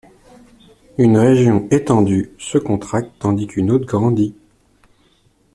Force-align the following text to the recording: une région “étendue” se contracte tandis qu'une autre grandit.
une 0.97 1.15
région 1.15 1.67
“étendue” 1.69 2.31
se 2.39 2.57
contracte 2.57 3.11
tandis 3.19 3.45
qu'une 3.45 3.69
autre 3.69 3.85
grandit. 3.85 4.33